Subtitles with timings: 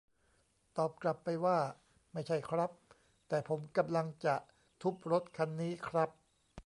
[0.77, 1.57] ตอบกลับไปว่า
[2.13, 2.71] ไม่ใช่ครับ
[3.27, 4.35] แต่ผมกำลังจะ
[4.81, 6.09] ทุบรถคันนี้ครับ